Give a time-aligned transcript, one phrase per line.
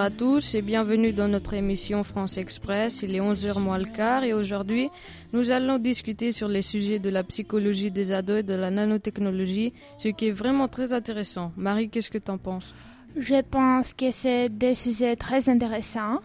[0.00, 3.02] à tous et bienvenue dans notre émission France Express.
[3.02, 4.88] Il est 11h moins le quart et aujourd'hui,
[5.34, 9.74] nous allons discuter sur les sujets de la psychologie des ados et de la nanotechnologie,
[9.98, 11.52] ce qui est vraiment très intéressant.
[11.54, 12.74] Marie, qu'est-ce que tu en penses?
[13.14, 16.20] Je pense que c'est des sujets très intéressants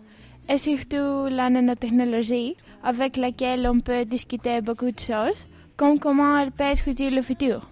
[0.48, 6.52] et surtout la nanotechnologie avec laquelle on peut discuter beaucoup de choses, comme comment elle
[6.52, 7.70] peut être utile au futur.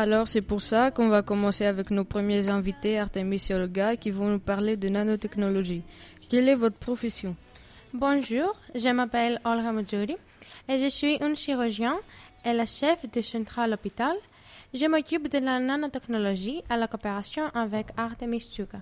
[0.00, 4.12] Alors c'est pour ça qu'on va commencer avec nos premiers invités, Artemis et Olga, qui
[4.12, 5.82] vont nous parler de nanotechnologie.
[6.30, 7.34] Quelle est votre profession
[7.92, 10.16] Bonjour, je m'appelle Olga Mojouri
[10.68, 11.98] et je suis une chirurgien
[12.44, 14.14] et la chef du central hôpital.
[14.72, 18.80] Je m'occupe de la nanotechnologie à la coopération avec Artemis Tsuka.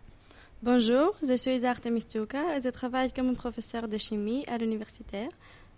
[0.62, 5.30] Bonjour, je suis Artemis Tsuka et je travaille comme professeur de chimie à l'université.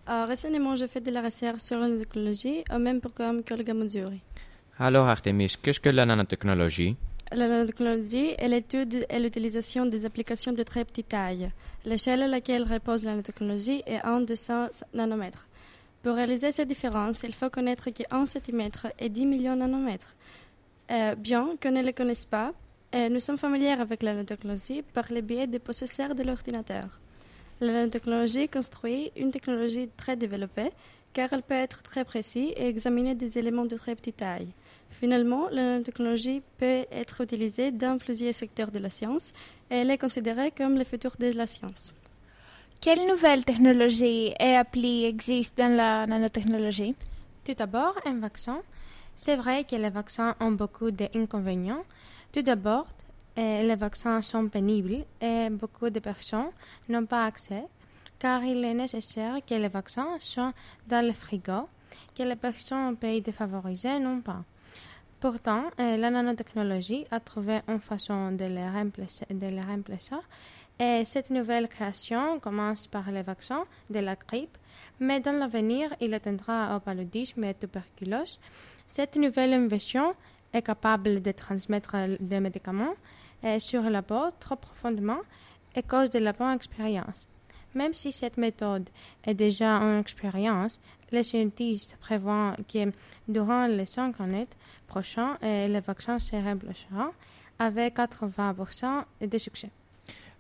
[0.09, 4.21] Euh, récemment, je fais de la recherche sur la nanotechnologie au même programme qu'Olga Mojouri.
[4.81, 6.95] Alors Artemis, qu'est-ce que la nanotechnologie?
[7.33, 11.51] La nanotechnologie est l'étude et l'utilisation des applications de très petite taille.
[11.85, 15.49] L'échelle à laquelle repose la nanotechnologie est 1 de 100 nanomètres.
[16.05, 18.69] Pour réaliser cette différence, il faut connaître que 1 cm
[19.01, 20.15] est 10 millions de nanomètres.
[20.93, 22.53] Euh, bien qu'on ne les connaisse pas,
[22.95, 27.01] euh, nous sommes familiers avec la nanotechnologie par le biais des processeurs de l'ordinateur.
[27.61, 30.71] La nanotechnologie construit une technologie très développée
[31.13, 34.53] car elle peut être très précise et examiner des éléments de très petite taille.
[34.91, 39.33] Finalement, la nanotechnologie peut être utilisée dans plusieurs secteurs de la science
[39.71, 41.93] et elle est considérée comme le futur de la science.
[42.81, 46.95] Quelles nouvelles technologies et applis existent dans la nanotechnologie?
[47.45, 48.59] Tout d'abord, un vaccin.
[49.15, 51.85] C'est vrai que les vaccins ont beaucoup d'inconvénients.
[52.33, 52.87] Tout d'abord,
[53.37, 56.51] eh, les vaccins sont pénibles et beaucoup de personnes
[56.89, 57.65] n'ont pas accès
[58.19, 60.53] car il est nécessaire que les vaccins soient
[60.87, 61.69] dans le frigo,
[62.17, 64.45] que les personnes en pays défavorisés n'ont pas.
[65.21, 69.27] Pourtant, euh, la nanotechnologie a trouvé une façon de les remplacer,
[70.81, 74.57] et cette nouvelle création commence par les vaccins de la grippe,
[75.01, 78.39] mais dans l'avenir, il atteindra au paludisme et tuberculose.
[78.87, 80.15] Cette nouvelle invention
[80.53, 82.95] est capable de transmettre des médicaments
[83.43, 85.23] euh, sur la peau trop profondément
[85.75, 87.27] à cause de la bonne expérience.
[87.75, 88.89] Même si cette méthode
[89.25, 90.79] est déjà une expérience,
[91.13, 92.91] les scientifiques prévoient que
[93.29, 94.47] durant les cinq années
[94.87, 97.13] prochaines, le vaccin se remplacera
[97.59, 99.71] avec 80% de succès.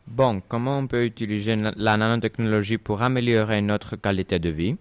[0.07, 4.77] Bon, comment on peut utiliser la nanotechnologie pour améliorer notre qualité de vie?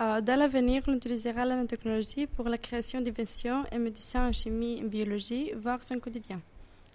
[0.00, 4.82] Euh, Dans l'avenir, on utilisera la nanotechnologie pour la création d'inventions en médecine, en chimie,
[4.82, 6.40] en biologie, voire son quotidien.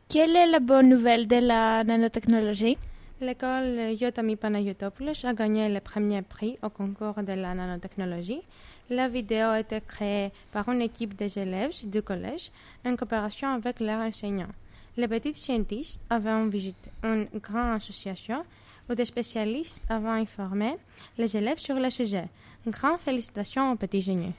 [0.09, 2.77] Quelle est la bonne nouvelle de la nanotechnologie?
[3.19, 8.43] L'école Yotami Panayotopoulos a gagné le premier prix au concours de la nanotechnologie.
[8.91, 12.51] La vidéo a été créée par une équipe des élèves du collège
[12.85, 14.53] en coopération avec leurs enseignants.
[14.95, 18.43] Les petits scientifiques avaient visité une grande association
[18.87, 20.75] où des spécialistes avaient informé
[21.17, 22.27] les élèves sur le sujet.
[22.67, 24.33] Grande félicitations aux petits génies.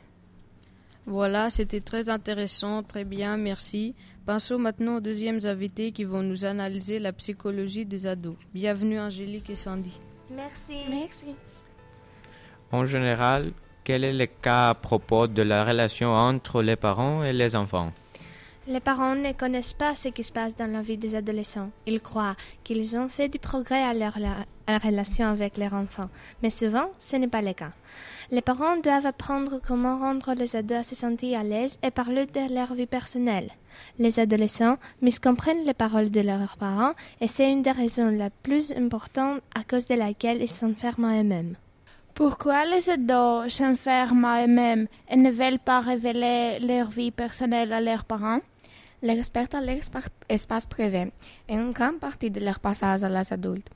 [1.08, 3.94] Voilà, c'était très intéressant, très bien, merci.
[4.26, 8.36] Passons maintenant aux deuxièmes invités qui vont nous analyser la psychologie des ados.
[8.52, 10.02] Bienvenue Angélique et Sandy.
[10.30, 10.74] Merci.
[10.90, 11.34] Merci.
[12.72, 13.52] En général,
[13.84, 17.90] quel est le cas à propos de la relation entre les parents et les enfants?
[18.70, 21.70] Les parents ne connaissent pas ce qui se passe dans la vie des adolescents.
[21.86, 22.34] Ils croient
[22.64, 24.12] qu'ils ont fait du progrès à leur
[24.84, 26.10] relation avec leurs enfants,
[26.42, 27.70] mais souvent ce n'est pas le cas.
[28.30, 32.26] Les parents doivent apprendre comment rendre les ados à se sentir à l'aise et parler
[32.26, 33.52] de leur vie personnelle.
[33.98, 36.92] Les adolescents miscomprennent les paroles de leurs parents
[37.22, 41.20] et c'est une des raisons les plus importantes à cause de laquelle ils s'enferment à
[41.20, 41.56] eux-mêmes.
[42.14, 47.80] Pourquoi les ados s'enferment à eux-mêmes et ne veulent pas révéler leur vie personnelle à
[47.80, 48.40] leurs parents?
[49.02, 49.78] Respectent à leur
[50.28, 51.12] espace privé
[51.48, 53.68] et une grande partie de leur passage à l'âge adulte.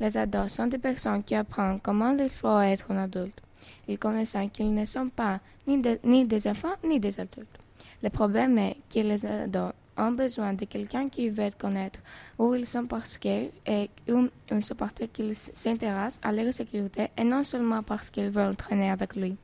[0.00, 3.40] Les ados sont des personnes qui apprennent comment il faut être un adulte.
[3.88, 7.58] Ils connaissent qu'ils ne sont pas ni, ni des enfants ni des adultes.
[8.02, 12.00] Le problème est que les ados ont besoin de quelqu'un qui veut connaître
[12.38, 17.82] où ils sont parce qu'ils un supporter qu'ils s'intéressent à leur sécurité et non seulement
[17.82, 19.36] parce qu'ils veulent traîner avec lui.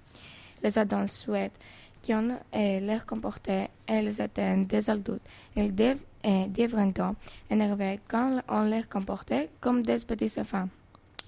[0.63, 1.59] Les ados souhaitent
[2.05, 5.23] qu'on leur comporter et les atteignent des adultes.
[5.57, 7.15] Ils deviennent
[7.51, 10.69] énervés quand on les comporte comme des petits enfants.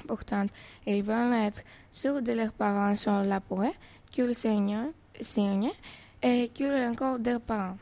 [0.06, 0.46] Pourtant,
[0.87, 1.62] ils veulent être
[1.93, 3.62] sûrs de leurs parents sont là pour
[4.11, 4.90] qu'ils signent
[6.22, 7.76] et qu'ils ont encore des parents.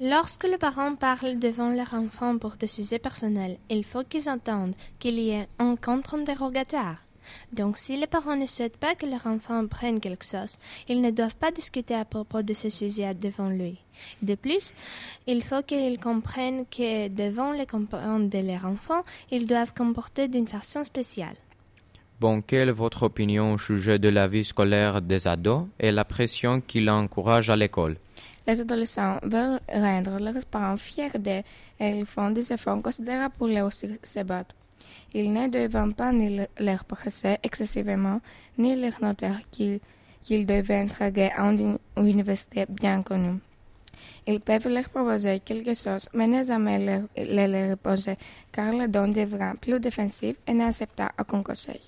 [0.00, 4.74] Lorsque les parents parlent devant leur enfant pour des sujets personnels, il faut qu'ils entendent
[5.00, 6.98] qu'il y ait un contre-interrogatoire.
[7.52, 10.58] Donc si les parents ne souhaitent pas que leur enfant prenne quelque chose,
[10.88, 13.78] ils ne doivent pas discuter à propos de ce sujet devant lui.
[14.22, 14.72] De plus,
[15.26, 20.46] il faut qu'ils comprennent que devant les compagnons de leur enfant, ils doivent comporter d'une
[20.46, 21.36] façon spéciale.
[22.20, 26.04] Bon, quelle est votre opinion au sujet de la vie scolaire des ados et la
[26.04, 27.96] pression qu'ils encouragent à l'école?
[28.44, 31.42] Les adolescents veulent rendre leurs parents fiers d'eux
[31.78, 34.54] et ils font des efforts considérables pour leur se battre.
[35.14, 38.20] Ils ne doivent pas ni leur presser excessivement,
[38.58, 39.80] ni leur noter qu'ils
[40.22, 43.38] qu'ils devaient entreguer à une université bien connue.
[44.26, 48.16] Ils peuvent leur proposer quelque chose, mais ne jamais leur, les leur reposer,
[48.52, 51.80] car le don devra plus défensif et n'accepte aucun conseil.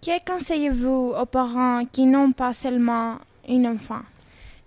[0.00, 3.18] Que conseillez-vous aux parents qui n'ont pas seulement
[3.48, 4.02] un enfant?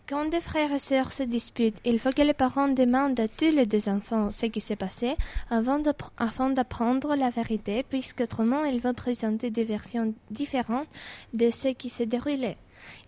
[0.08, 3.50] Quand des frères et sœurs se disputent, il faut que les parents demandent à tous
[3.50, 5.16] les deux enfants ce qui s'est passé
[5.50, 10.88] avant d'apprendre la vérité, puisqu'autrement ils vont présenter des versions différentes
[11.34, 12.56] de ce qui s'est déroulé.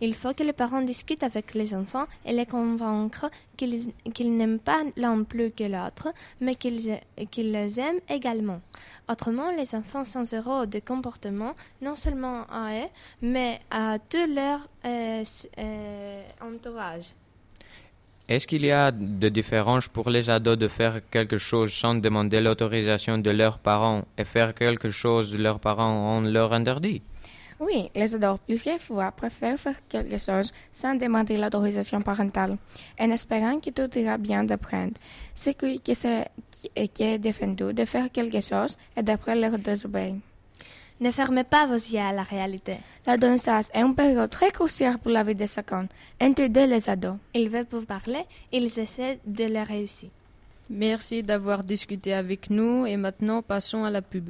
[0.02, 4.84] Il faut que les parents discutent avec les enfants et les convaincre qu'ils n'aiment pas
[4.96, 6.10] l'un plus que l'autre,
[6.42, 7.00] mais qu'ils
[7.38, 8.62] les aiment également.
[9.10, 12.90] Autrement, les enfants sans zéro de comportement, non seulement à eux,
[13.22, 15.24] mais à tout leur euh,
[15.60, 17.14] euh, entourage.
[18.30, 22.42] Est-ce qu'il y a de différences pour les ados de faire quelque chose sans demander
[22.42, 27.02] l'autorisation de leurs parents et faire quelque chose leurs parents ont leur interdit?
[27.60, 32.58] Oui, les ados plusieurs fois préfèrent faire quelque chose sans demander l'autorisation parentale,
[33.00, 34.94] en espérant que tout ira bien d'apprendre.
[35.34, 35.82] Ce qui,
[36.76, 40.16] est défendu de faire quelque chose et d'après leur désobéir.
[41.00, 42.78] Ne fermez pas vos yeux à la réalité.
[43.06, 45.88] L'adolescence est une période très cruciale pour la vie de chacun,
[46.20, 47.18] inclus les ados.
[47.34, 50.10] Ils veulent vous parler, ils essaient de le réussir.
[50.70, 54.30] Merci d'avoir discuté avec nous et maintenant passons à la pub.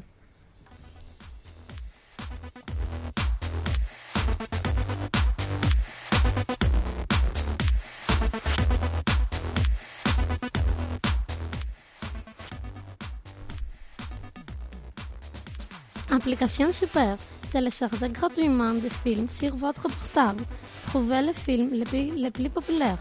[16.17, 17.15] Application super.
[17.51, 20.43] Téléchargez gratuitement des films sur votre portable.
[20.87, 22.97] Trouvez les films les plus, les plus populaires.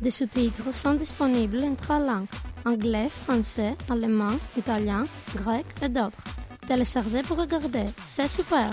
[0.00, 2.28] Des sous-titres sont disponibles en trois langues
[2.64, 6.22] anglais, français, allemand, italien, grec et d'autres.
[6.68, 7.86] Téléchargez pour regarder.
[8.06, 8.70] C'est super.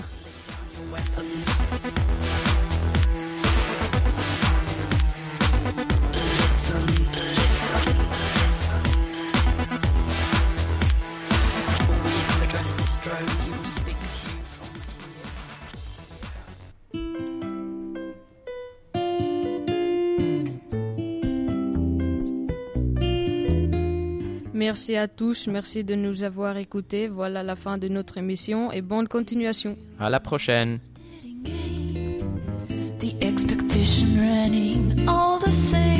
[24.58, 27.06] Merci à tous, merci de nous avoir écoutés.
[27.06, 29.76] Voilà la fin de notre émission et bonne continuation.
[30.00, 30.80] À la prochaine
[32.98, 35.97] The expectation running all the same.